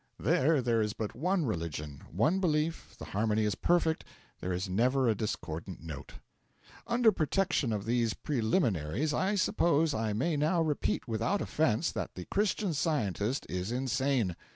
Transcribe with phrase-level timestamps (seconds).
[0.19, 4.03] There there is but one religion, one belief, the harmony is perfect,
[4.39, 6.13] there is never a discordant note.
[6.87, 12.25] Under protection of these preliminaries I suppose I may now repeat without offence that the
[12.25, 14.35] Christian Scientist is insane.